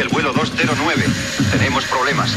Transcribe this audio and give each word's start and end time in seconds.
el 0.00 0.08
vuelo 0.08 0.32
209. 0.32 1.04
Tenemos 1.52 1.84
problemas. 1.84 2.34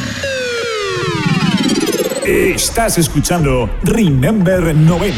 Estás 2.26 2.98
escuchando 2.98 3.70
Remember 3.84 4.76
90. 4.76 5.18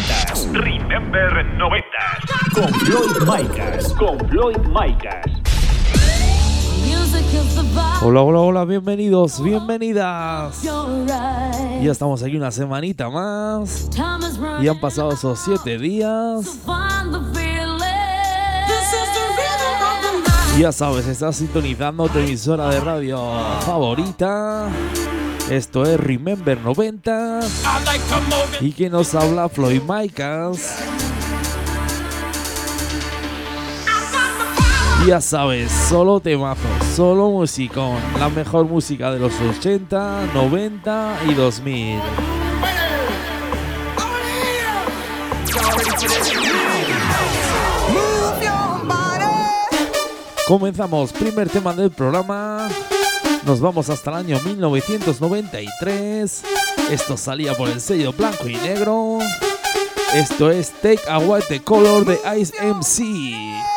Remember 0.54 1.46
90. 1.58 1.88
Con 2.54 2.74
Floyd 2.82 3.12
Micas. 3.22 3.94
Con 3.94 4.20
Floyd 4.30 4.58
Micas. 4.58 5.26
Hola, 8.02 8.22
hola, 8.22 8.40
hola, 8.40 8.66
bienvenidos, 8.66 9.42
bienvenidas. 9.42 10.62
Ya 10.62 11.92
estamos 11.92 12.22
aquí 12.22 12.38
una 12.38 12.52
semanita 12.52 13.10
más. 13.10 13.90
Y 14.62 14.68
han 14.68 14.80
pasado 14.80 15.14
esos 15.14 15.40
siete 15.40 15.80
días. 15.80 16.60
Ya 20.58 20.72
sabes, 20.72 21.06
estás 21.08 21.36
sintonizando 21.36 22.08
tu 22.08 22.18
emisora 22.18 22.70
de 22.70 22.80
radio 22.80 23.20
favorita. 23.66 24.70
Esto 25.50 25.84
es 25.86 26.00
Remember 26.00 26.58
90 26.58 27.42
y 28.62 28.72
que 28.72 28.90
nos 28.90 29.14
habla 29.16 29.50
Floyd 29.50 29.82
Micas. 29.82 30.78
Ya 35.06 35.20
sabes, 35.20 35.70
solo 35.90 36.22
temazos, 36.22 36.64
solo 36.96 37.30
musicón, 37.32 37.98
la 38.18 38.30
mejor 38.30 38.66
música 38.66 39.12
de 39.12 39.20
los 39.20 39.34
80, 39.40 40.28
90 40.34 41.18
y 41.28 41.34
2000. 41.34 42.35
Comenzamos, 50.48 51.12
primer 51.12 51.50
tema 51.50 51.74
del 51.74 51.90
programa. 51.90 52.70
Nos 53.48 53.60
vamos 53.60 53.90
hasta 53.90 54.12
el 54.12 54.18
año 54.18 54.40
1993. 54.46 56.44
Esto 56.92 57.18
salía 57.18 57.56
por 57.56 57.68
el 57.68 57.82
sello 57.82 58.14
blanco 58.14 58.48
y 58.48 58.56
negro. 58.58 59.18
Esto 60.14 60.52
es 60.52 60.72
Take 60.82 61.02
Away 61.10 61.42
the 61.50 61.62
Color 61.62 62.06
de 62.06 62.20
Ice 62.40 62.54
MC. 62.64 63.75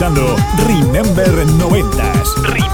Remember 0.00 1.44
90s. 1.44 2.69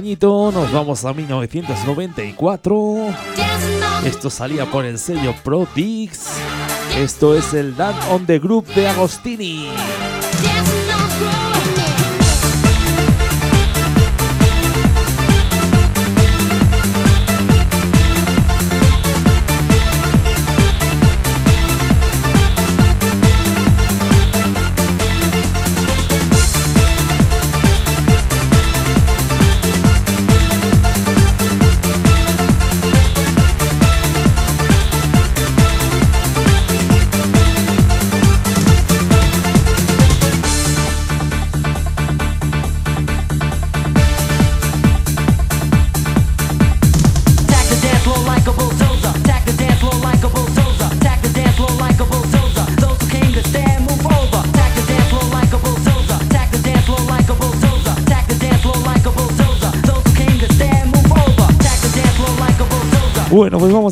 Nos 0.00 0.72
vamos 0.72 1.04
a 1.04 1.12
1994. 1.14 2.74
dancing 3.34 3.82
on 3.82 4.02
the 4.02 4.08
Esto 4.08 4.30
salía 4.30 4.66
por 4.66 4.84
el 4.84 4.98
sello 4.98 5.34
Pro 5.42 5.66
Dix. 5.74 6.32
Esto 6.98 7.34
es 7.34 7.54
el 7.54 7.74
Dan 7.76 7.94
on 8.10 8.26
the 8.26 8.38
Group 8.38 8.66
de 8.74 8.88
Agostini. 8.88 9.68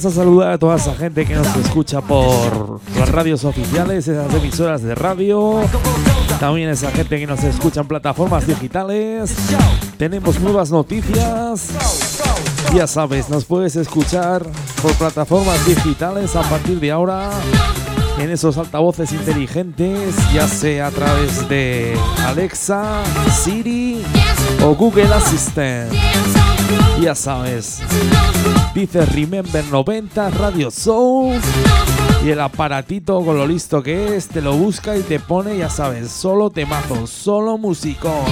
A 0.07 0.11
saludar 0.11 0.53
a 0.53 0.59
toda 0.59 0.77
esa 0.77 0.95
gente 0.95 1.25
que 1.25 1.35
nos 1.35 1.57
escucha 1.57 2.01
por 2.01 2.81
las 2.99 3.09
radios 3.09 3.45
oficiales, 3.45 4.07
esas 4.09 4.33
emisoras 4.35 4.83
de 4.83 4.95
radio. 4.95 5.61
También 6.41 6.69
esa 6.69 6.91
gente 6.91 7.19
que 7.19 7.27
nos 7.27 7.43
escucha 7.45 7.81
en 7.81 7.89
plataformas 7.89 8.47
digitales. 8.47 9.35
Tenemos 9.97 10.41
nuevas 10.41 10.71
noticias. 10.71 11.71
Ya 12.75 12.87
sabes, 12.87 13.31
nos 13.31 13.45
puedes 13.45 13.77
escuchar 13.77 14.43
por 14.83 14.93
plataformas 14.95 15.65
digitales 15.67 16.37
a 16.37 16.43
partir 16.43 16.81
de 16.81 16.91
ahora 16.91 17.31
en 18.19 18.31
esos 18.31 18.59
altavoces 18.59 19.13
inteligentes, 19.13 20.15
ya 20.33 20.47
sea 20.49 20.89
a 20.89 20.91
través 20.91 21.49
de 21.49 21.95
Alexa, 22.27 23.03
Siri 23.43 24.03
o 24.63 24.75
Google 24.75 25.13
Assistant. 25.15 25.93
Ya 27.01 27.15
sabes, 27.15 27.81
dice 28.75 29.05
Remember 29.05 29.65
90 29.65 30.31
Radio 30.31 30.71
Soul 30.71 31.39
y 32.25 32.31
el 32.31 32.41
aparatito 32.41 33.23
con 33.23 33.37
lo 33.37 33.47
listo 33.47 33.83
que 33.83 34.17
es 34.17 34.29
te 34.29 34.41
lo 34.41 34.57
busca 34.57 34.97
y 34.97 35.03
te 35.03 35.21
pone, 35.21 35.59
ya 35.59 35.69
sabes, 35.69 36.11
solo 36.11 36.51
temazos, 36.51 37.11
solo 37.11 37.59
musicón. 37.59 38.25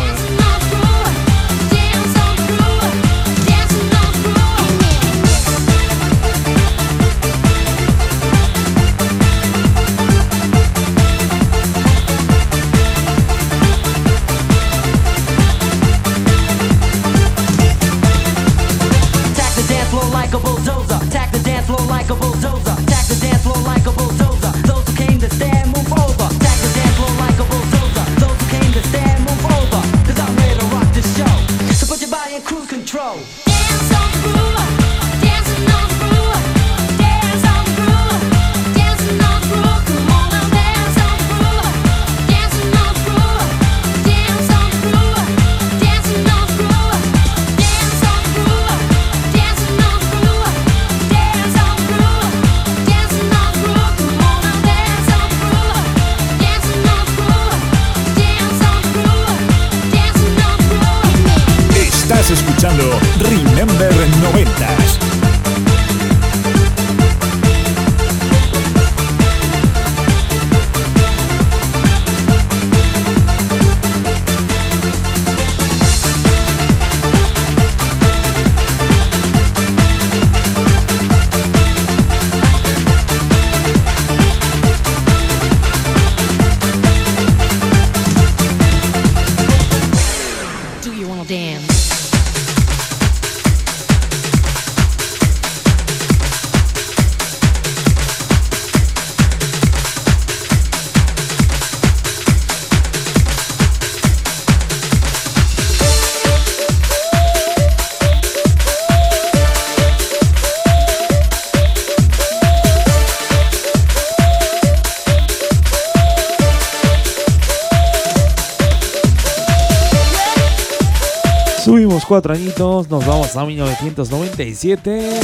Nos 122.58 123.06
vamos 123.06 123.36
a 123.36 123.44
1997. 123.44 125.20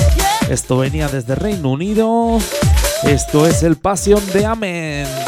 Esto 0.51 0.79
venía 0.79 1.09
desde 1.09 1.35
Reino 1.35 1.71
Unido. 1.71 2.39
Esto 3.05 3.47
es 3.47 3.63
el 3.63 3.77
Pasión 3.77 4.23
de 4.33 4.47
Amen. 4.47 5.28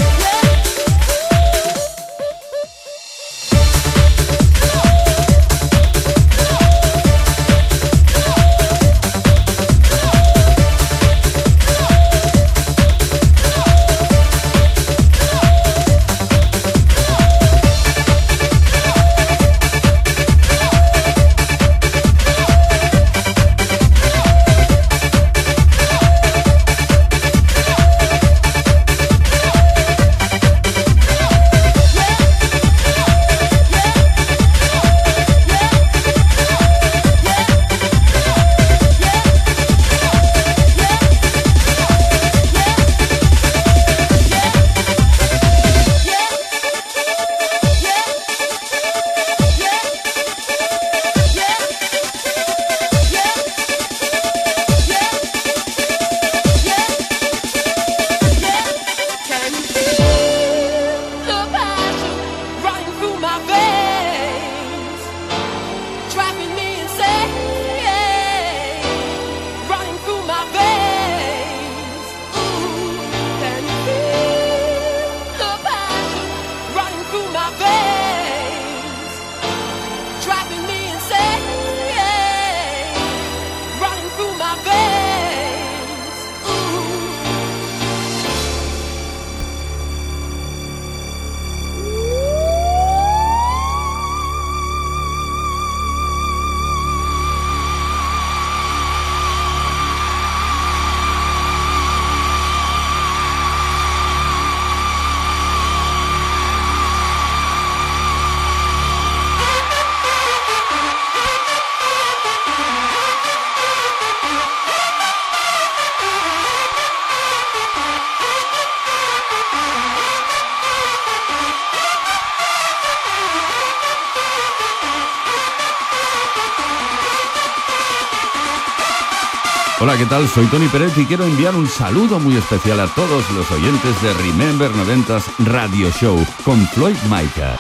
Hola, 129.83 129.97
¿qué 129.97 130.05
tal? 130.05 130.29
Soy 130.29 130.45
Tony 130.49 130.69
Pérez 130.69 130.93
y 130.99 131.07
quiero 131.07 131.25
enviar 131.25 131.57
un 131.57 131.67
saludo 131.67 132.21
muy 132.21 132.37
especial 132.37 132.81
a 132.81 132.87
todos 132.89 133.25
los 133.31 133.51
oyentes 133.51 134.03
de 134.03 134.13
Remember 134.13 134.71
90s 134.71 135.23
Radio 135.39 135.91
Show 135.91 136.19
con 136.45 136.67
Floyd 136.69 136.97
Micah. 137.05 137.57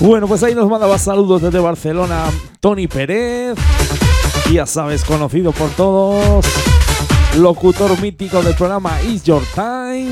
Bueno, 0.00 0.26
pues 0.26 0.42
ahí 0.42 0.56
nos 0.56 0.68
mandaba 0.68 0.98
saludos 0.98 1.40
desde 1.40 1.60
Barcelona 1.60 2.24
Tony 2.58 2.88
Pérez. 2.88 3.56
Ya 4.50 4.66
sabes, 4.66 5.04
conocido 5.04 5.52
por 5.52 5.70
todos. 5.70 6.44
Locutor 7.36 8.00
mítico 8.00 8.42
del 8.42 8.56
programa 8.56 9.00
Is 9.02 9.22
Your 9.22 9.44
Time. 9.54 10.10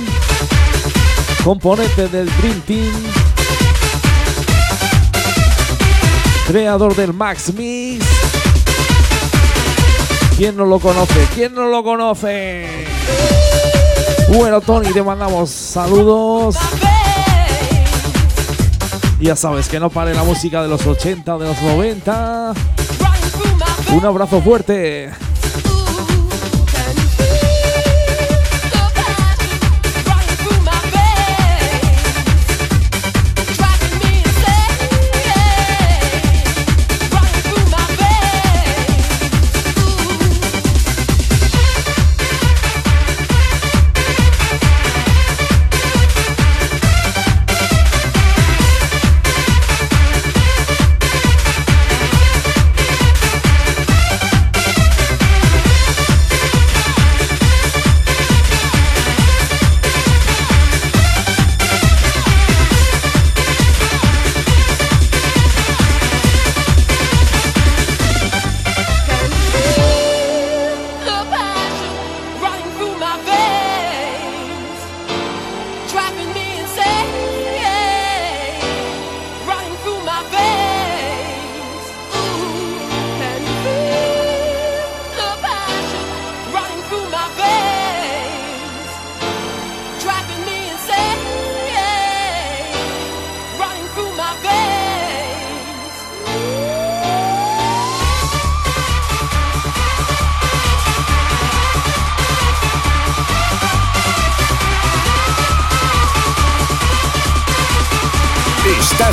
Componente 1.42 2.06
del 2.06 2.30
Dream 2.36 2.60
Team. 2.60 3.15
Creador 6.46 6.94
del 6.94 7.12
Max 7.12 7.52
Mix. 7.54 8.06
¿Quién 10.36 10.56
no 10.56 10.64
lo 10.64 10.78
conoce? 10.78 11.26
¿Quién 11.34 11.54
no 11.54 11.66
lo 11.66 11.82
conoce? 11.82 12.86
Bueno, 14.32 14.60
Tony, 14.60 14.92
te 14.92 15.02
mandamos 15.02 15.50
saludos. 15.50 16.56
Ya 19.18 19.34
sabes 19.34 19.68
que 19.68 19.80
no 19.80 19.90
pare 19.90 20.14
la 20.14 20.22
música 20.22 20.62
de 20.62 20.68
los 20.68 20.86
80 20.86 21.34
o 21.34 21.38
de 21.38 21.48
los 21.48 21.60
90. 21.62 22.52
Un 23.92 24.04
abrazo 24.04 24.40
fuerte. 24.40 25.10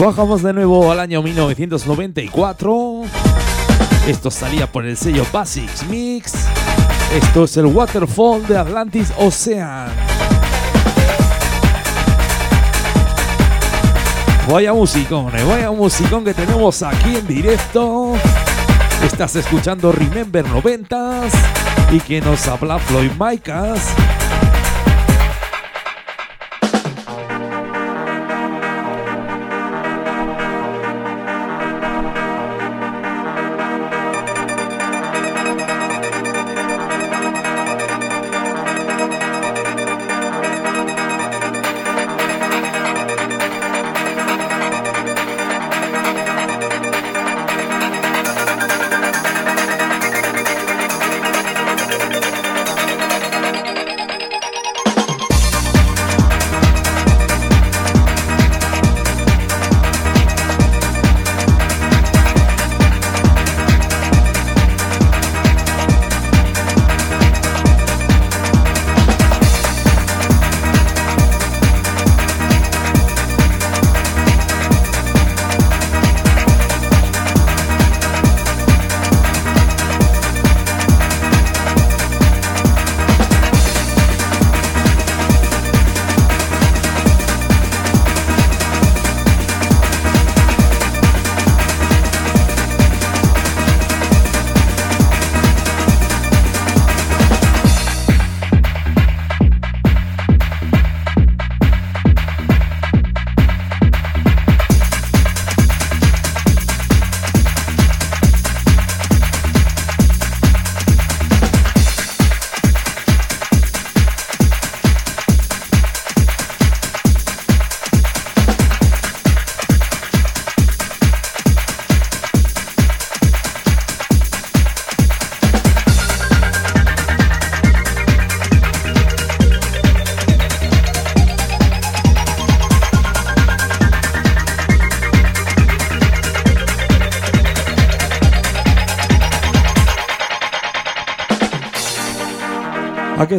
Bajamos 0.00 0.42
de 0.42 0.54
nuevo 0.54 0.90
al 0.90 0.98
año 0.98 1.22
1994. 1.22 3.02
Esto 4.08 4.30
salía 4.30 4.66
por 4.66 4.86
el 4.86 4.96
sello 4.96 5.26
Basics 5.30 5.86
Mix. 5.88 6.32
Esto 7.14 7.44
es 7.44 7.54
el 7.58 7.66
Waterfall 7.66 8.46
de 8.46 8.56
Atlantis 8.56 9.12
Ocean. 9.18 9.90
Vaya 14.50 14.72
musicón, 14.72 15.38
eh, 15.38 15.44
vaya 15.44 15.70
musicón 15.70 16.24
que 16.24 16.32
tenemos 16.32 16.82
aquí 16.82 17.16
en 17.16 17.26
directo. 17.26 18.14
Estás 19.04 19.36
escuchando 19.36 19.92
Remember 19.92 20.46
90s 20.46 21.30
y 21.92 22.00
que 22.00 22.22
nos 22.22 22.48
habla 22.48 22.78
Floyd 22.78 23.10
Micas. 23.20 23.94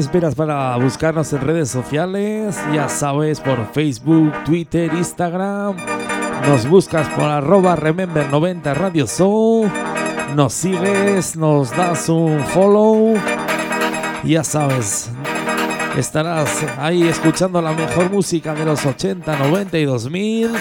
Esperas 0.01 0.33
para 0.33 0.75
buscarnos 0.77 1.31
en 1.31 1.41
redes 1.41 1.69
sociales? 1.69 2.59
Ya 2.73 2.89
sabes, 2.89 3.39
por 3.39 3.71
Facebook, 3.71 4.33
Twitter, 4.43 4.91
Instagram. 4.93 5.75
Nos 6.47 6.67
buscas 6.67 7.07
por 7.09 7.25
arroba 7.25 7.75
Remember90 7.75 8.73
Radio 8.73 9.05
Show. 9.05 9.69
Nos 10.35 10.53
sigues, 10.53 11.35
nos 11.35 11.69
das 11.77 12.09
un 12.09 12.43
follow. 12.45 13.13
Ya 14.23 14.43
sabes, 14.43 15.11
estarás 15.95 16.65
ahí 16.79 17.07
escuchando 17.07 17.61
la 17.61 17.73
mejor 17.73 18.09
música 18.11 18.55
de 18.55 18.65
los 18.65 18.83
80, 18.83 19.37
90 19.37 19.77
y 19.77 19.85
2000. 19.85 20.51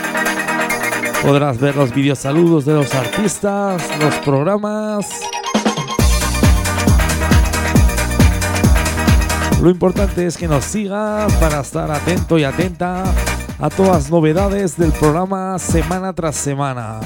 Podrás 1.23 1.59
ver 1.59 1.77
los 1.77 1.95
videosaludos 1.95 2.67
de 2.67 2.75
los 2.75 2.95
artistas, 2.95 3.83
los 4.01 4.15
programas. 4.17 5.07
Lo 9.63 9.69
importante 9.69 10.27
es 10.27 10.39
que 10.39 10.49
nos 10.49 10.65
sigas 10.65 11.33
para 11.35 11.61
estar 11.61 11.91
atento 11.91 12.39
y 12.39 12.45
atenta 12.45 13.05
a 13.59 13.69
todas 13.69 14.05
las 14.05 14.11
novedades 14.11 14.79
del 14.79 14.91
programa 14.91 15.59
semana 15.59 16.15
tras 16.15 16.37
semana. 16.37 17.01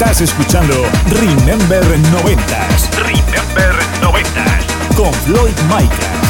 Estás 0.00 0.20
escuchando 0.20 0.74
Remember 1.08 1.82
90s. 1.82 2.88
Remember 2.98 3.74
90s. 4.00 4.94
Con 4.94 5.12
Floyd 5.12 5.56
Micas. 5.68 6.27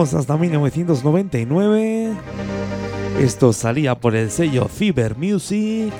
Hasta 0.00 0.38
1999. 0.38 2.14
Esto 3.20 3.52
salía 3.52 3.94
por 3.94 4.16
el 4.16 4.30
sello 4.30 4.66
Cyber 4.66 5.18
Music. 5.18 5.92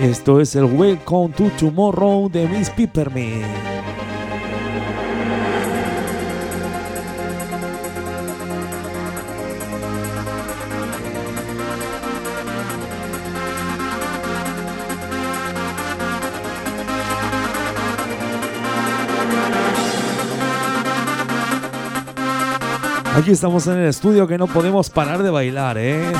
Esto 0.00 0.40
es 0.40 0.54
el 0.54 0.64
Welcome 0.64 1.34
to 1.34 1.50
Tomorrow 1.58 2.30
de 2.30 2.46
Miss 2.46 2.70
Peppermint. 2.70 3.77
Aquí 23.18 23.32
estamos 23.32 23.66
en 23.66 23.78
el 23.78 23.88
estudio 23.88 24.28
que 24.28 24.38
no 24.38 24.46
podemos 24.46 24.90
parar 24.90 25.24
de 25.24 25.30
bailar, 25.30 25.76
¿eh? 25.76 26.12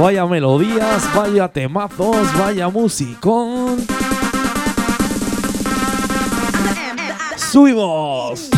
Vaya 0.00 0.24
melodías, 0.24 1.06
vaya 1.14 1.48
temazos, 1.48 2.16
vaya 2.38 2.70
musicón. 2.70 3.76
¡Subimos! 7.36 8.57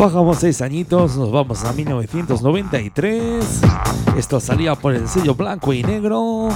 Bajamos 0.00 0.38
seis 0.38 0.62
añitos, 0.62 1.14
nos 1.18 1.30
vamos 1.30 1.62
a 1.62 1.74
1993. 1.74 3.60
Esto 4.16 4.40
salía 4.40 4.74
por 4.74 4.94
el 4.94 5.06
sello 5.06 5.34
blanco 5.34 5.74
y 5.74 5.82
negro. 5.82 6.48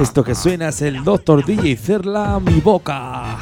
Esto 0.00 0.24
que 0.24 0.34
suena 0.34 0.70
es 0.70 0.82
el 0.82 1.04
Dr. 1.04 1.44
DJ 1.44 1.76
Cerla, 1.76 2.40
mi 2.40 2.58
boca. 2.58 3.38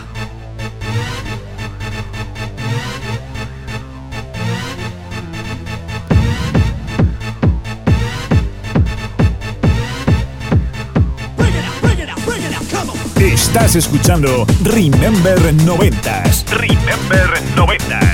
Estás 13.18 13.74
escuchando 13.74 14.44
Remember 14.64 15.38
90s. 15.38 16.44
Remember 16.50 17.30
90s. 17.56 18.13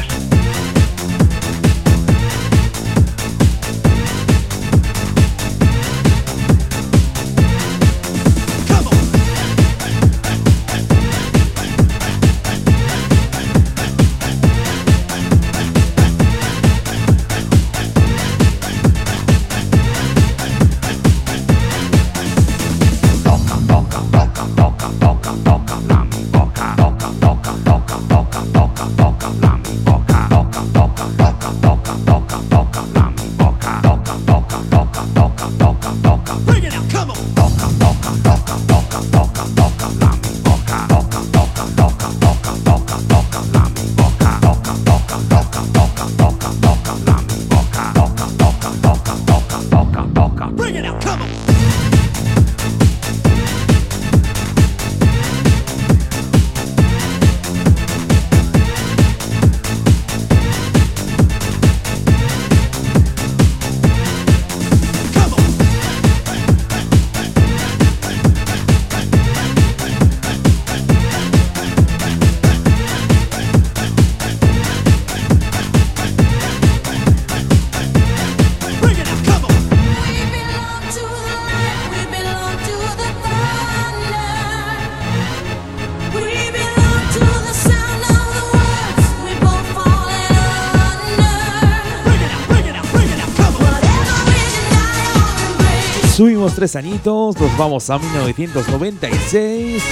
Tres 96.55 96.77
añitos, 96.77 97.39
nos 97.39 97.57
vamos 97.57 97.91
a 97.91 97.99
1996. 97.99 99.83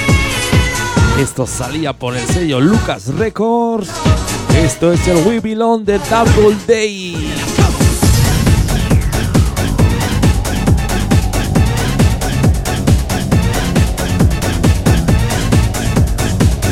Esto 1.21 1.47
salía 1.47 1.93
por 1.93 2.17
el 2.17 2.27
sello 2.27 2.61
Lucas 2.61 3.09
Records. 3.15 3.91
Esto 4.57 4.93
es 4.93 5.07
el 5.09 5.17
We 5.27 5.41
de 5.41 5.99
Double 5.99 6.57
Day. 6.67 7.33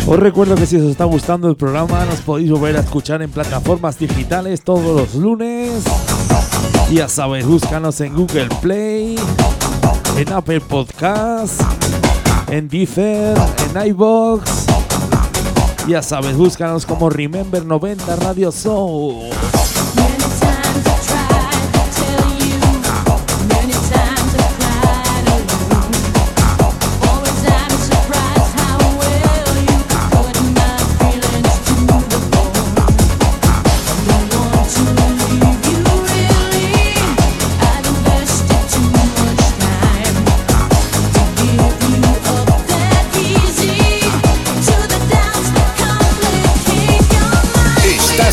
Os 0.09 0.19
recuerdo 0.21 0.55
que 0.55 0.67
si 0.67 0.77
os 0.77 0.85
está 0.85 1.05
gustando 1.05 1.49
el 1.49 1.57
programa 1.57 2.05
nos 2.05 2.21
podéis 2.21 2.51
volver 2.53 2.77
a 2.77 2.81
escuchar 2.81 3.23
en 3.23 3.31
plataformas 3.31 3.99
digitales 3.99 4.63
todos 4.63 4.97
los 4.97 5.15
lunes. 5.17 5.83
Ya 6.93 7.09
sabéis, 7.09 7.45
búscanos 7.45 8.01
en 8.01 8.15
Google 8.15 8.49
Play, 8.63 9.17
en 10.17 10.33
Apple 10.33 10.61
Podcast, 10.61 11.61
en 12.49 12.69
Deezer, 12.69 13.37
en 13.75 13.87
iBox. 13.89 14.67
Ya 15.87 16.03
sabes, 16.03 16.37
búscanos 16.37 16.87
como 16.87 17.11
Remember 17.11 17.65
90 17.65 18.17
Radio 18.17 18.51
Show. 18.51 19.31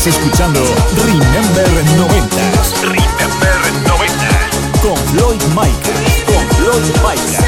Estás 0.06 0.18
escuchando 0.18 0.60
Remember 0.96 1.66
90s. 1.96 2.82
Remember 2.82 3.56
90s. 3.86 4.80
Con 4.82 4.96
Floyd 5.08 5.42
Micah. 5.54 6.26
Con 6.26 6.46
Floyd 6.58 6.92
Micah. 7.02 7.43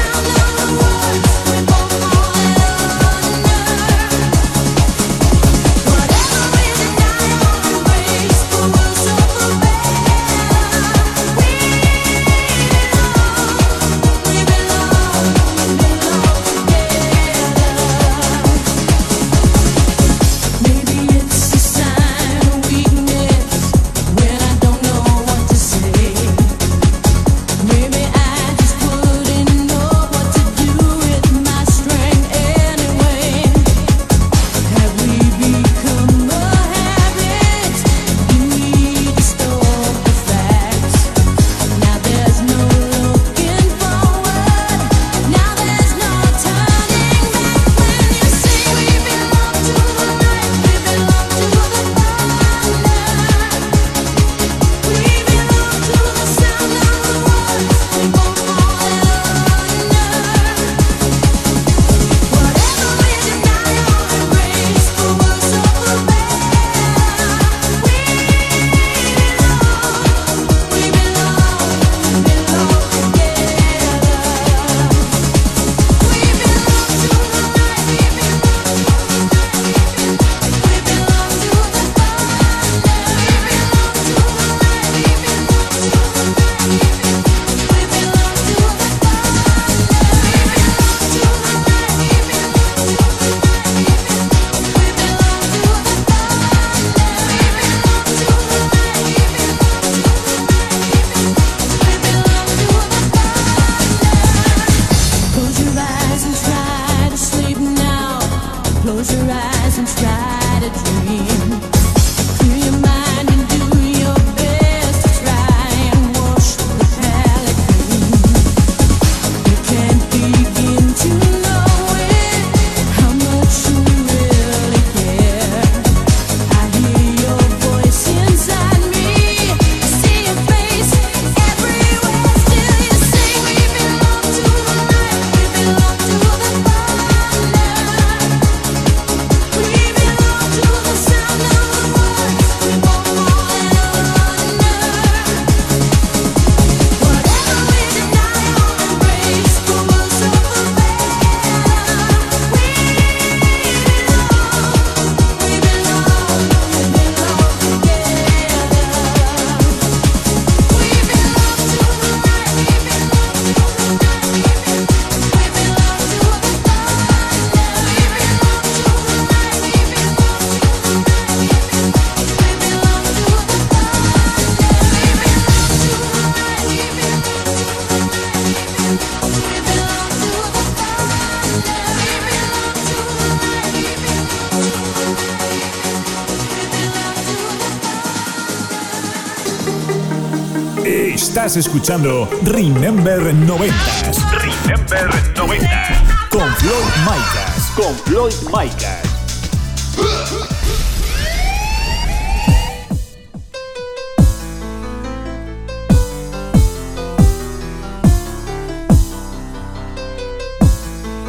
Estás 191.17 191.57
escuchando 191.57 192.29
Remember 192.43 193.19
90s. 193.19 194.21
Remember 194.33 195.09
90s. 195.33 196.29
Con 196.29 196.47
Floyd 196.57 196.93
Micas. 197.05 197.71
Con 197.75 197.95
Floyd 198.05 198.33
Micas. 198.53 199.01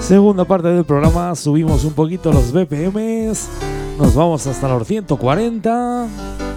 Segunda 0.02 0.44
parte 0.44 0.68
del 0.68 0.84
programa, 0.84 1.34
subimos 1.34 1.84
un 1.86 1.94
poquito 1.94 2.30
los 2.30 2.52
BPMs, 2.52 3.48
nos 3.98 4.14
vamos 4.14 4.46
hasta 4.46 4.68
los 4.68 4.86
140. 4.86 6.47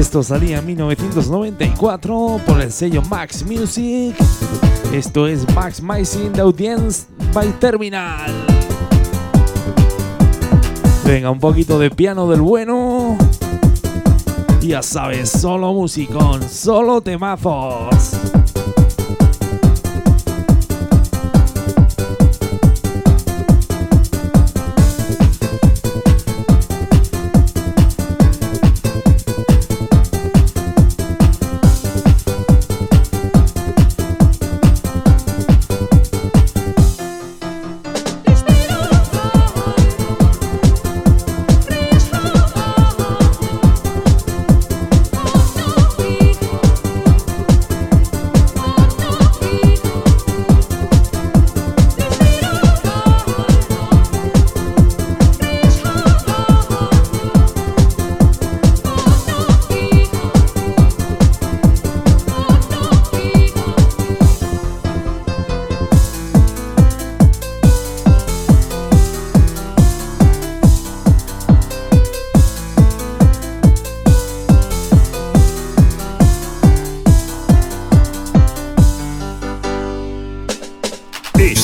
Esto 0.00 0.22
salía 0.22 0.60
en 0.60 0.66
1994 0.66 2.40
por 2.46 2.58
el 2.58 2.72
sello 2.72 3.02
Max 3.02 3.44
Music. 3.44 4.16
Esto 4.94 5.26
es 5.26 5.46
Maximizing 5.54 6.32
the 6.32 6.40
Audience 6.40 7.06
by 7.34 7.52
Terminal. 7.60 8.32
Venga, 11.04 11.30
un 11.30 11.38
poquito 11.38 11.78
de 11.78 11.90
piano 11.90 12.26
del 12.30 12.40
bueno. 12.40 13.18
Ya 14.62 14.82
sabes, 14.82 15.28
solo 15.28 15.74
musicón, 15.74 16.48
solo 16.48 17.02
temazos. 17.02 18.29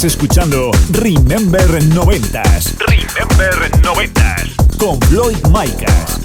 Estás 0.00 0.14
escuchando 0.14 0.70
Remember 0.92 1.60
90s. 1.60 2.74
Remember 2.88 3.70
90s. 3.82 4.78
Con 4.78 4.98
Floyd 5.02 5.36
Micas. 5.48 6.20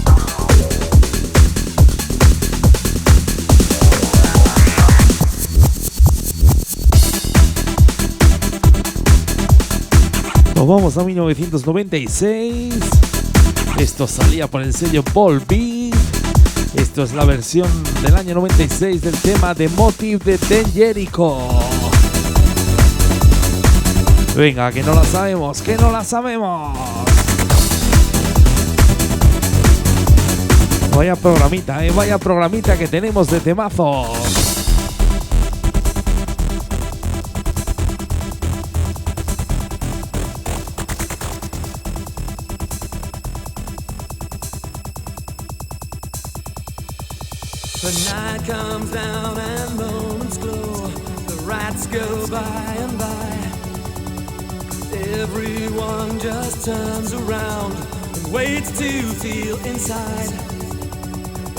Nos 10.54 10.66
vamos 10.66 10.96
a 10.96 11.04
1996. 11.04 12.74
Esto 13.76 14.06
salía 14.06 14.46
por 14.46 14.62
el 14.62 14.72
sello 14.72 15.02
Paul 15.02 15.42
B. 15.46 15.90
Esto 16.78 17.02
es 17.02 17.12
la 17.12 17.26
versión 17.26 17.68
del 18.02 18.16
año 18.16 18.36
96 18.36 19.02
del 19.02 19.16
tema 19.16 19.52
de 19.52 19.68
Motive 19.68 20.24
de 20.24 20.38
Ten 20.38 20.72
Jericho. 20.72 21.55
Venga, 24.36 24.70
que 24.70 24.82
no 24.82 24.94
la 24.94 25.02
sabemos, 25.02 25.62
que 25.62 25.78
no 25.78 25.90
la 25.90 26.04
sabemos. 26.04 26.76
Vaya 30.94 31.16
programita, 31.16 31.82
eh, 31.82 31.90
vaya 31.90 32.18
programita 32.18 32.76
que 32.76 32.86
tenemos 32.86 33.28
de 33.28 33.40
temazos. 33.40 34.10
The 47.80 48.12
night 48.12 48.44
comes 48.46 48.90
down 48.90 49.38
and 49.38 49.76
moments 49.78 50.36
glow. 50.36 50.88
The 51.26 51.42
rats 51.46 51.86
go 51.86 52.26
by 52.28 52.76
and 52.76 52.98
by. 52.98 53.35
Everyone 55.14 56.18
just 56.18 56.64
turns 56.64 57.12
around 57.12 57.74
and 57.74 58.32
waits 58.32 58.76
to 58.78 59.02
feel 59.22 59.56
inside. 59.64 60.30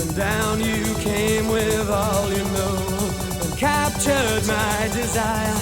And 0.00 0.16
down 0.16 0.60
you 0.60 0.84
came 0.96 1.48
with 1.48 1.88
all 1.88 2.30
you 2.30 2.44
know 2.44 3.10
and 3.42 3.56
captured 3.56 4.46
my 4.46 4.90
desire. 4.92 5.56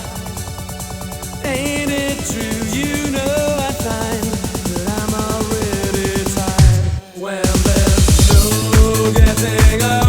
Ain't 1.44 1.92
it 1.92 2.18
true? 2.26 2.60
You 2.76 3.10
know 3.12 3.56
I 3.60 3.72
find 3.72 4.24
that 4.72 4.86
I'm 4.98 5.14
already 5.30 6.24
tired 6.34 6.86
when 7.22 7.44
there's 7.66 8.32
no 8.32 9.12
getting 9.12 9.82
up. 9.82 10.05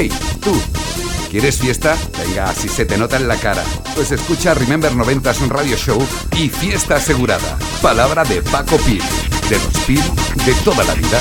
Hey, 0.00 0.12
tú, 0.40 0.52
¿quieres 1.28 1.58
fiesta? 1.58 1.96
Venga, 2.24 2.54
si 2.54 2.68
se 2.68 2.86
te 2.86 2.96
nota 2.96 3.16
en 3.16 3.26
la 3.26 3.34
cara. 3.34 3.64
Pues 3.96 4.12
escucha 4.12 4.54
Remember 4.54 4.92
90s 4.92 5.40
un 5.40 5.50
radio 5.50 5.76
show 5.76 6.00
y 6.36 6.48
fiesta 6.48 6.94
asegurada. 6.94 7.58
Palabra 7.82 8.22
de 8.22 8.40
Paco 8.40 8.76
Pil, 8.76 9.02
de 9.50 9.56
los 9.56 9.76
Pil 9.88 10.00
de 10.46 10.54
toda 10.62 10.84
la 10.84 10.94
vida. 10.94 11.20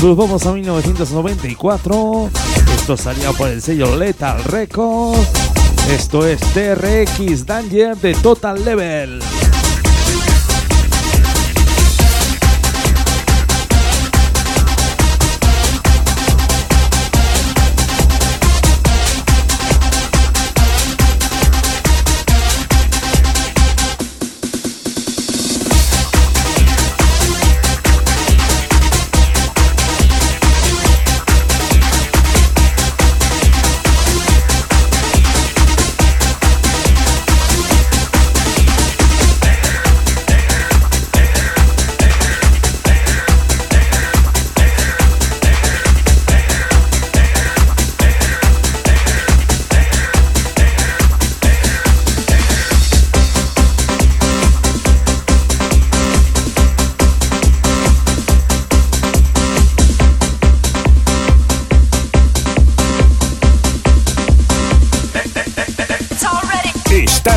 Nos 0.00 0.16
vamos 0.16 0.46
a 0.46 0.52
1994. 0.52 2.30
Esto 2.72 2.96
salía 2.96 3.32
por 3.32 3.48
el 3.48 3.60
sello 3.60 3.96
Lethal 3.96 4.44
Records. 4.44 5.51
Esto 5.90 6.26
es 6.26 6.40
TRX 6.40 7.44
Danger 7.44 7.96
de 7.96 8.14
Total 8.14 8.64
Level. 8.64 9.31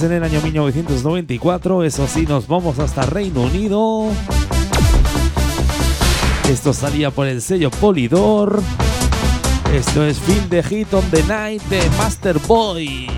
En 0.00 0.12
el 0.12 0.22
año 0.22 0.40
1994, 0.40 1.82
eso 1.82 2.06
sí, 2.06 2.24
nos 2.24 2.46
vamos 2.46 2.78
hasta 2.78 3.04
Reino 3.04 3.42
Unido. 3.42 4.06
Esto 6.48 6.72
salía 6.72 7.10
por 7.10 7.26
el 7.26 7.42
sello 7.42 7.70
Polydor. 7.70 8.62
Esto 9.74 10.04
es 10.04 10.20
Feel 10.20 10.48
the 10.48 10.62
Hit 10.62 10.94
on 10.94 11.04
the 11.10 11.22
Night 11.24 11.62
de 11.64 11.80
Master 11.98 12.38
Boy. 12.46 13.17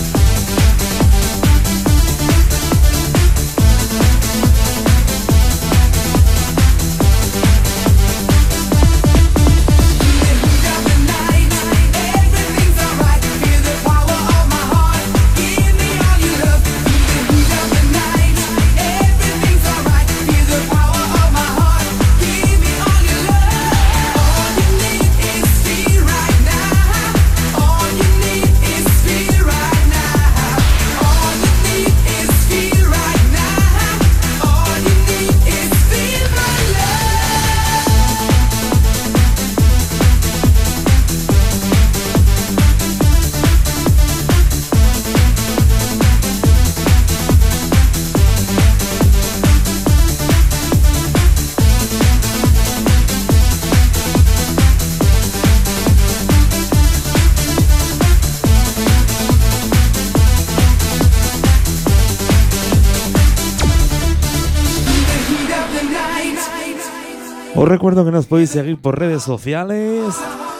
Recuerdo 67.81 68.05
que 68.05 68.11
nos 68.11 68.27
podéis 68.27 68.51
seguir 68.51 68.77
por 68.79 68.99
redes 68.99 69.23
sociales, 69.23 70.13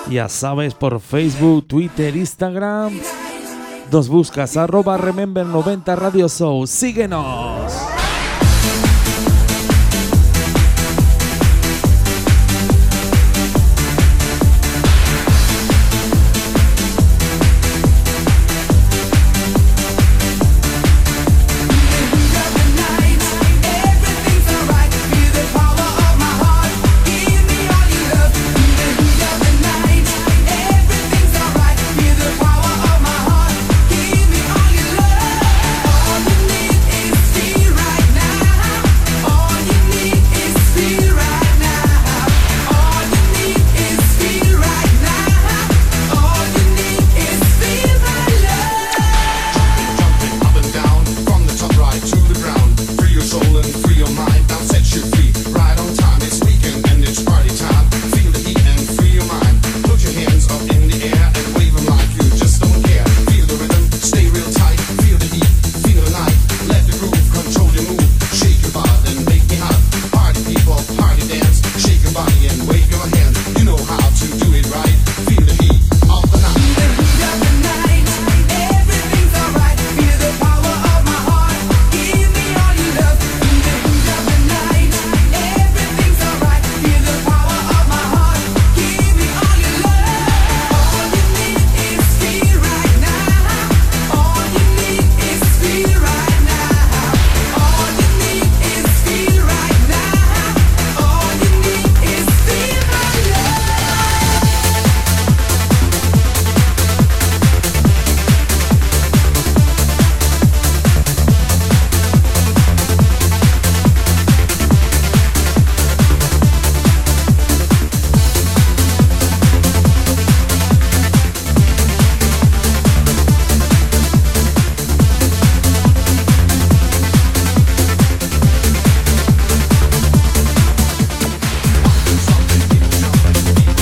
ya 0.09 0.27
sabes, 0.27 0.73
por 0.73 0.99
Facebook, 0.99 1.67
Twitter, 1.67 2.15
Instagram. 2.15 2.99
Nos 3.91 4.09
buscas 4.09 4.57
arroba 4.57 4.97
Remember 4.97 5.45
90 5.45 5.95
Radio 5.97 6.27
Show. 6.27 6.65
Síguenos. 6.65 7.90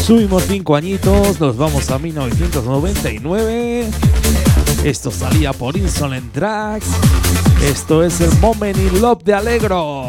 Subimos 0.10 0.41
cinco 0.47 0.76
añitos, 0.76 1.39
nos 1.39 1.55
vamos 1.55 1.91
a 1.91 1.99
1999. 1.99 3.91
Esto 4.84 5.12
salía 5.12 5.53
por 5.53 5.78
Insolent 5.78 6.34
Tracks. 6.34 6.88
Esto 7.64 8.03
es 8.03 8.20
el 8.20 8.36
Moment 8.39 8.76
in 8.76 9.03
Love 9.03 9.24
de 9.24 9.36
Alegro. 9.36 10.09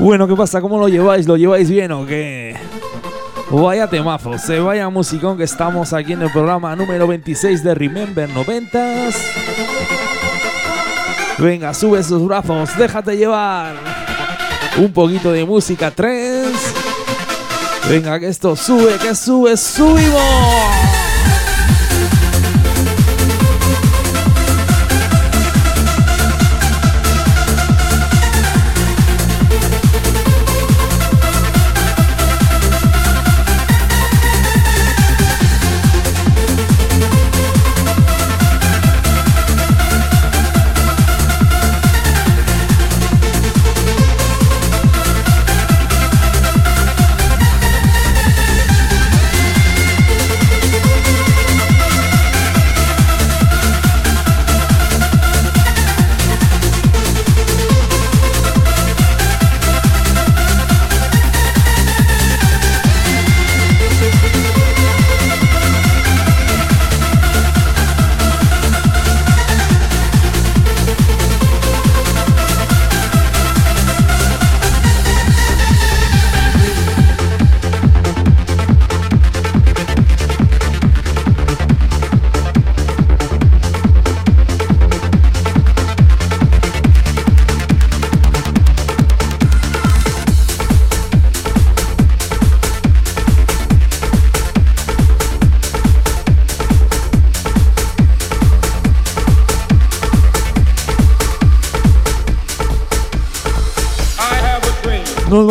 Bueno, 0.00 0.26
¿qué 0.26 0.34
pasa? 0.34 0.62
¿Cómo 0.62 0.78
lo 0.78 0.88
lleváis? 0.88 1.28
¿Lo 1.28 1.36
lleváis 1.36 1.68
bien 1.68 1.92
o 1.92 2.06
qué? 2.06 2.56
Vaya 3.50 3.86
temazo, 3.86 4.38
se 4.38 4.58
vaya 4.58 4.88
musicón 4.88 5.36
que 5.36 5.44
estamos 5.44 5.92
aquí 5.92 6.14
en 6.14 6.22
el 6.22 6.30
programa 6.30 6.74
número 6.74 7.06
26 7.06 7.62
de 7.62 7.74
Remember 7.74 8.26
90s. 8.30 9.14
Venga, 11.36 11.74
sube 11.74 12.02
sus 12.02 12.24
brazos, 12.26 12.70
déjate 12.78 13.14
llevar. 13.14 13.74
Un 14.78 14.90
poquito 14.90 15.32
de 15.32 15.44
música 15.44 15.90
3. 15.90 16.48
Venga, 17.90 18.18
que 18.18 18.28
esto 18.28 18.56
sube, 18.56 18.96
que 19.02 19.14
sube, 19.14 19.54
subimos. 19.54 20.89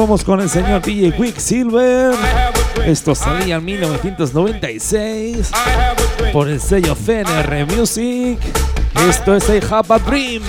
Vamos 0.10 0.24
con 0.24 0.42
el 0.42 0.50
señor 0.50 0.82
DJ 0.82 1.12
Quicksilver. 1.12 2.16
Esto 2.84 3.14
salía 3.14 3.58
en 3.58 3.66
1996 3.66 5.52
por 6.34 6.50
el 6.50 6.60
sello 6.60 6.96
CNR 6.96 7.68
Music. 7.68 8.40
Esto 9.08 9.36
es 9.36 9.48
I 9.50 9.60
Have 9.70 9.94
a 9.94 10.00
Dream. 10.00 10.42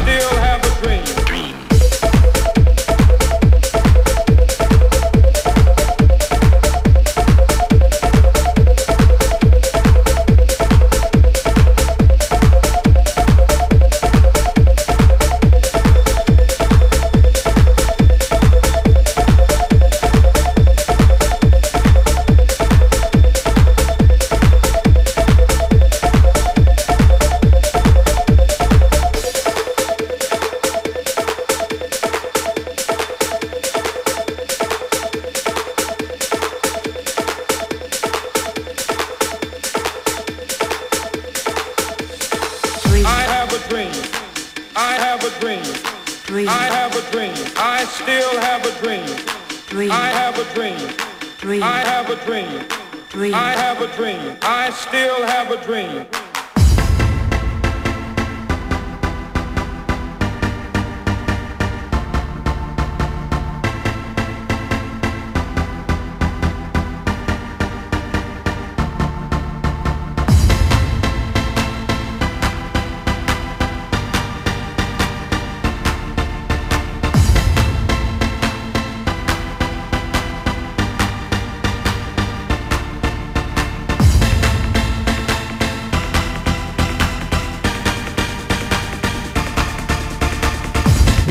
I 52.33 52.37
have 52.37 52.93
a 52.95 53.09
dream. 53.09 53.35
I 53.35 53.53
have 53.53 53.81
a 53.83 53.97
dream. 53.97 54.39
I 54.43 54.71
still 54.71 55.27
have 55.27 55.51
a 55.51 55.65
dream. 55.65 56.20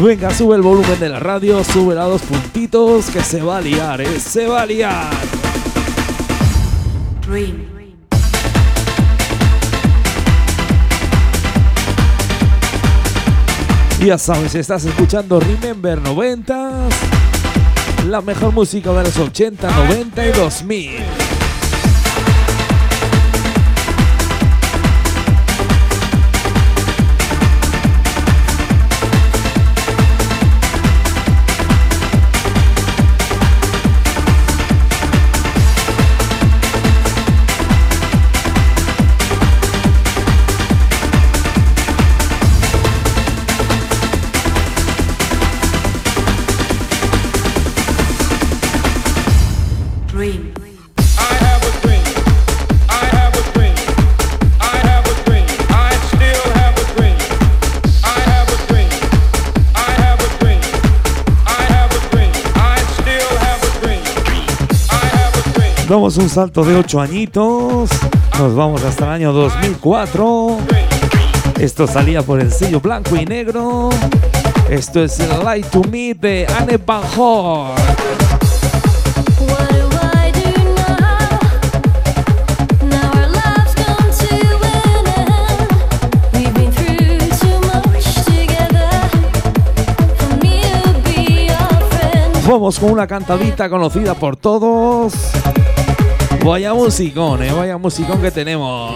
Venga, 0.01 0.33
sube 0.33 0.55
el 0.55 0.61
volumen 0.61 0.97
de 0.99 1.09
la 1.09 1.19
radio, 1.19 1.61
sube 1.63 1.99
a 1.99 2.03
dos 2.03 2.21
puntitos, 2.21 3.09
que 3.09 3.21
se 3.21 3.41
va 3.41 3.57
a 3.57 3.61
liar, 3.61 3.99
¿eh? 3.99 4.19
Se 4.19 4.47
va 4.47 4.61
a 4.61 4.65
liar. 4.65 5.09
Ya 13.99 14.17
sabes, 14.17 14.55
estás 14.55 14.85
escuchando 14.85 15.41
Remember 15.41 16.01
90 16.01 16.87
la 18.07 18.21
mejor 18.21 18.53
música 18.53 18.91
de 18.93 19.03
los 19.03 19.17
80, 19.17 19.69
90 19.69 20.25
y 20.25 20.31
2000. 20.31 21.18
Damos 66.09 66.23
un 66.23 66.29
salto 66.29 66.63
de 66.63 66.73
8 66.73 67.01
añitos. 67.01 67.91
Nos 68.39 68.55
vamos 68.55 68.83
hasta 68.83 69.05
el 69.05 69.11
año 69.11 69.31
2004. 69.31 70.57
Esto 71.59 71.85
salía 71.85 72.23
por 72.23 72.39
el 72.39 72.51
sello 72.51 72.79
blanco 72.79 73.15
y 73.15 73.25
negro. 73.27 73.89
Esto 74.71 75.03
es 75.03 75.19
el 75.19 75.29
Light 75.43 75.67
to 75.67 75.83
Me 75.83 76.15
de 76.15 76.47
Anne 76.57 76.79
Van. 76.83 77.03
Vamos 92.47 92.79
con 92.79 92.93
una 92.93 93.05
cantadita 93.05 93.69
conocida 93.69 94.15
por 94.15 94.35
todos. 94.37 95.13
Vaya 96.43 96.73
musicón, 96.73 97.43
eh, 97.43 97.51
vaya 97.51 97.77
musicón 97.77 98.21
que 98.21 98.31
tenemos. 98.31 98.95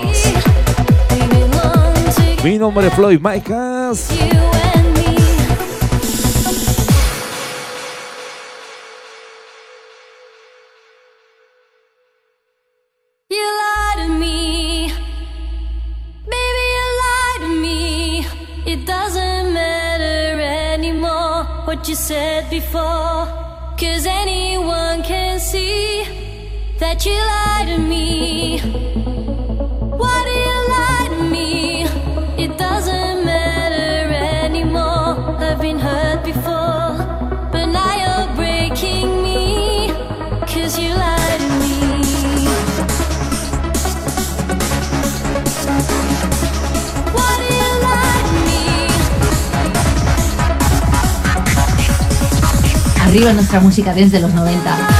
Mi 2.44 2.58
nombre 2.58 2.88
es 2.88 2.94
Floyd 2.94 3.20
Micas. 3.20 4.10
Arriba 53.01 53.34
nuestra 53.34 53.60
música 53.60 53.93
desde 53.93 54.22
los 54.22 54.34
90. 54.34 54.93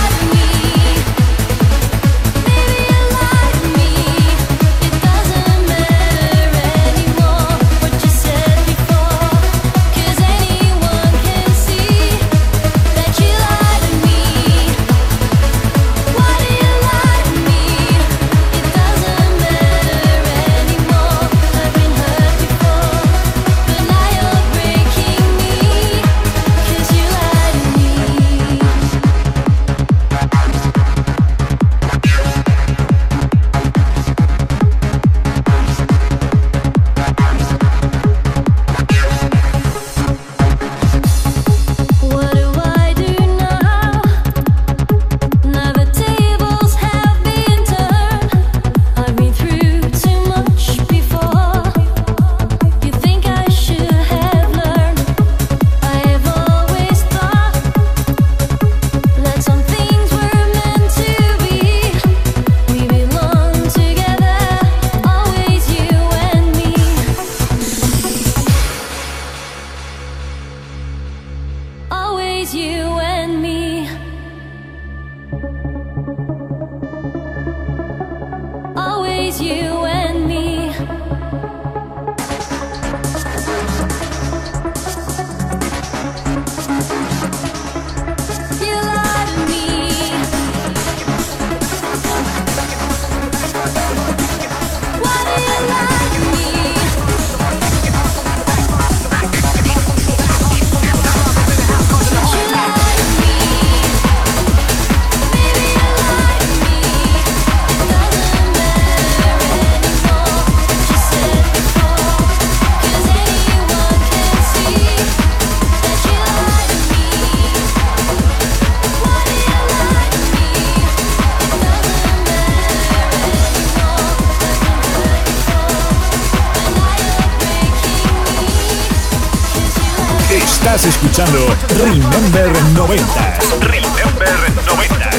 Escuchando 131.14 131.46
Remember 131.78 132.52
90. 132.74 133.40
Remember 133.62 134.52
90. 134.66 135.10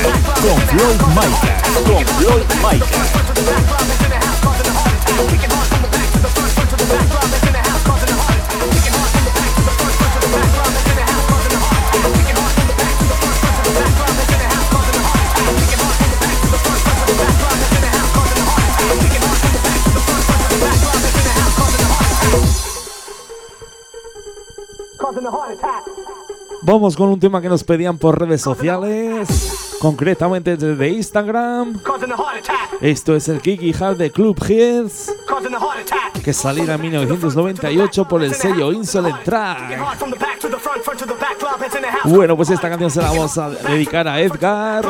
Con 0.42 0.60
Floyd 0.62 1.00
Micah. 1.14 1.62
Con 1.86 2.04
Floyd 2.16 2.44
Micah. 2.62 3.23
Vamos 26.74 26.96
con 26.96 27.08
un 27.08 27.20
tema 27.20 27.40
que 27.40 27.48
nos 27.48 27.62
pedían 27.62 27.98
por 27.98 28.18
redes 28.18 28.42
sociales, 28.42 29.76
concretamente 29.78 30.56
desde 30.56 30.88
Instagram. 30.88 31.80
Esto 32.80 33.14
es 33.14 33.28
el 33.28 33.40
Kiki 33.40 33.72
Hard 33.80 33.96
de 33.96 34.10
Club 34.10 34.36
Hills, 34.44 35.14
que 36.24 36.32
saliera 36.32 36.74
en 36.74 36.80
1998 36.80 38.08
por 38.08 38.24
el 38.24 38.34
sello 38.34 38.72
Insolent 38.72 39.22
Track. 39.22 39.78
Bueno, 42.06 42.36
pues 42.36 42.50
esta 42.50 42.68
canción 42.68 42.90
se 42.90 43.00
la 43.00 43.10
vamos 43.10 43.38
a 43.38 43.50
dedicar 43.50 44.08
a 44.08 44.20
Edgar, 44.20 44.84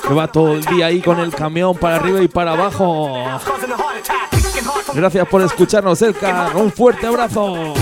que 0.00 0.14
va 0.14 0.26
todo 0.26 0.54
el 0.54 0.64
día 0.64 0.86
ahí 0.86 1.02
con 1.02 1.20
el 1.20 1.34
camión 1.34 1.76
para 1.76 1.96
arriba 1.96 2.22
y 2.22 2.28
para 2.28 2.52
abajo. 2.52 3.12
Gracias 4.94 5.28
por 5.28 5.42
escucharnos, 5.42 6.00
Edgar. 6.00 6.56
Un 6.56 6.72
fuerte 6.72 7.06
abrazo. 7.06 7.74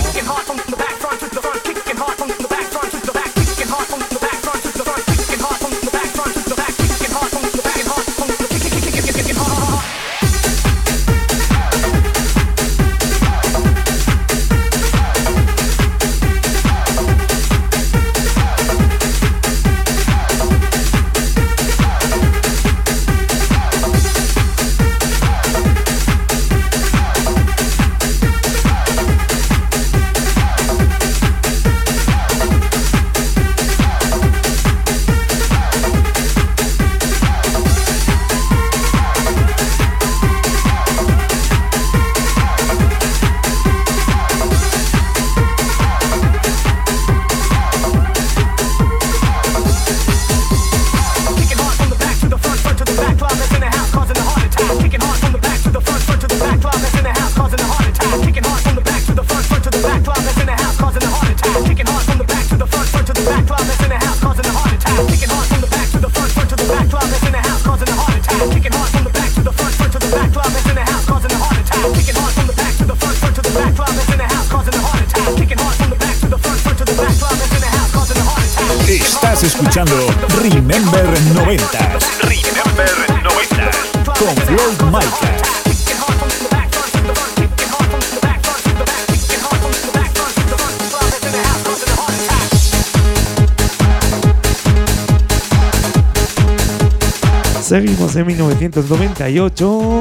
En 98.15 98.27
1998. 98.27 100.01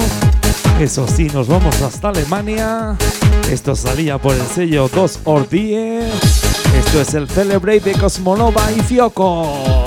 Eso 0.80 1.06
sí, 1.08 1.30
nos 1.34 1.48
vamos 1.48 1.82
hasta 1.82 2.10
Alemania. 2.10 2.96
Esto 3.52 3.76
salía 3.76 4.18
por 4.18 4.34
el 4.34 4.42
sello 4.44 4.88
2 4.88 5.20
or 5.26 5.50
Die. 5.50 6.00
Esto 6.00 7.02
es 7.02 7.14
el 7.16 7.28
Celebrate 7.28 7.82
de 7.82 7.92
Cosmonova 7.94 8.72
y 8.72 8.80
Fioco. 8.82 9.84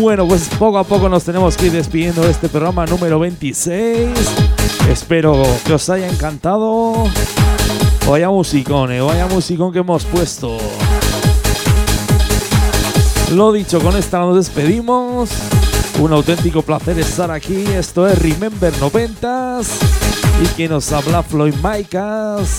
Bueno, 0.00 0.26
pues 0.28 0.48
poco 0.58 0.78
a 0.78 0.84
poco 0.84 1.08
nos 1.08 1.24
tenemos 1.24 1.56
que 1.56 1.66
ir 1.66 1.72
despidiendo 1.72 2.22
de 2.22 2.30
este 2.30 2.48
programa 2.48 2.86
número 2.86 3.18
26. 3.18 4.08
Espero 4.88 5.42
que 5.66 5.74
os 5.74 5.90
haya 5.90 6.08
encantado. 6.08 7.04
Vaya 8.08 8.30
musicón, 8.30 8.92
eh, 8.92 9.00
vaya 9.00 9.26
musicón 9.26 9.72
que 9.72 9.80
hemos 9.80 10.04
puesto. 10.04 10.58
Lo 13.32 13.50
dicho, 13.50 13.80
con 13.80 13.96
esta 13.96 14.18
nos 14.18 14.36
despedimos. 14.36 15.30
Un 16.00 16.12
auténtico 16.12 16.60
placer 16.60 16.98
estar 16.98 17.30
aquí. 17.30 17.64
Esto 17.66 18.06
es 18.06 18.18
Remember 18.18 18.72
90s. 18.74 19.68
Y 20.42 20.46
quien 20.48 20.70
nos 20.70 20.92
habla, 20.92 21.22
Floyd 21.22 21.54
Micas. 21.62 22.58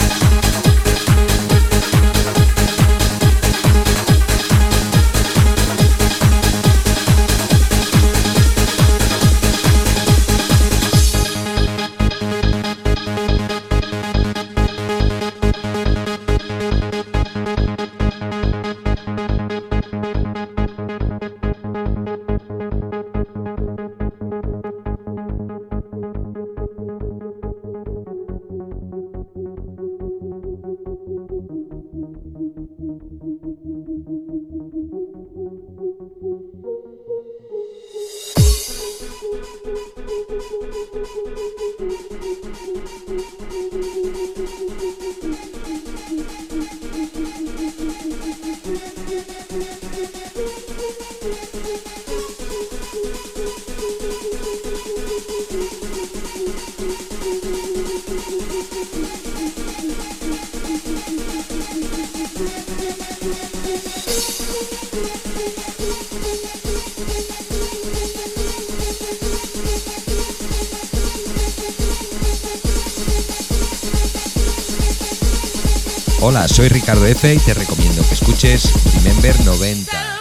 Ricardo 76.83 77.05
F 77.05 77.33
y 77.33 77.37
te 77.37 77.53
recomiendo 77.53 78.05
que 78.05 78.13
escuches 78.13 78.69
Remember 78.95 79.45
90. 79.45 80.19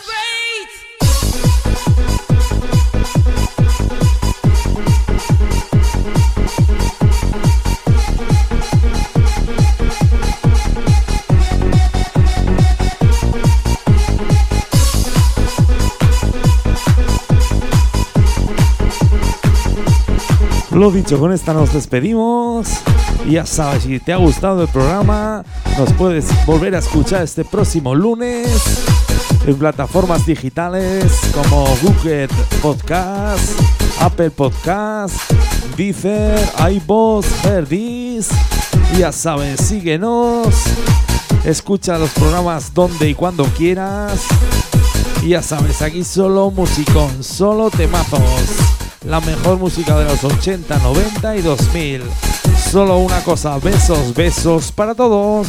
Lo 20.71 20.93
dicho, 20.93 21.19
con 21.19 21.33
esta 21.33 21.53
nos 21.53 21.73
despedimos. 21.73 22.69
Ya 23.29 23.47
sabes, 23.47 23.83
si 23.83 23.99
te 23.99 24.13
ha 24.13 24.17
gustado 24.17 24.63
el 24.63 24.69
programa, 24.69 25.45
nos 25.79 25.93
puedes 25.95 26.27
volver 26.47 26.75
a 26.75 26.79
escuchar 26.79 27.23
este 27.23 27.45
próximo 27.45 27.95
lunes 27.95 28.49
en 29.47 29.57
plataformas 29.57 30.27
digitales 30.27 31.13
como 31.33 31.67
Google 31.83 32.29
Podcast, 32.61 33.59
Apple 34.01 34.31
Podcast, 34.31 35.15
Deezer, 35.77 36.39
iVoox, 36.71 37.27
Verdis. 37.45 38.29
Ya 38.99 39.13
sabes, 39.13 39.61
síguenos, 39.61 40.49
escucha 41.45 41.99
los 41.99 42.11
programas 42.11 42.75
donde 42.75 43.11
y 43.11 43.15
cuando 43.15 43.45
quieras. 43.45 44.21
Y 45.23 45.31
ya 45.31 45.43
sabes, 45.43 45.83
aquí 45.83 46.05
solo 46.05 46.51
musicón, 46.51 47.23
solo 47.23 47.71
temazos. 47.71 48.21
La 49.07 49.21
mejor 49.21 49.59
música 49.59 49.99
de 49.99 50.05
los 50.05 50.23
80, 50.23 50.79
90 50.79 51.37
y 51.37 51.43
2000. 51.43 52.03
Solo 52.73 52.97
una 52.97 53.23
cosa, 53.23 53.59
besos, 53.59 54.15
besos 54.15 54.73
para 54.73 54.95
todos. 54.95 55.47